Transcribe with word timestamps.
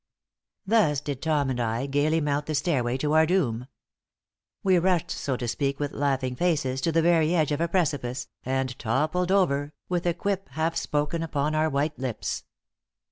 Thus 0.65 0.99
did 0.99 1.21
Tom 1.21 1.51
and 1.51 1.59
I 1.59 1.85
gaily 1.85 2.21
mount 2.21 2.47
the 2.47 2.55
stairway 2.55 2.97
to 2.97 3.13
our 3.13 3.27
doom. 3.27 3.67
We 4.63 4.79
rushed, 4.79 5.11
so 5.11 5.37
to 5.37 5.47
speak, 5.47 5.79
with 5.79 5.91
laughing 5.91 6.35
faces, 6.35 6.81
to 6.81 6.91
the 6.91 7.03
very 7.03 7.35
edge 7.35 7.51
of 7.51 7.61
a 7.61 7.67
precipice, 7.67 8.27
and 8.43 8.79
toppled 8.79 9.31
over, 9.31 9.73
with 9.89 10.07
a 10.07 10.15
quip 10.15 10.49
half 10.53 10.75
spoken 10.75 11.21
upon 11.21 11.53
our 11.53 11.69
white 11.69 11.99
lips. 11.99 12.45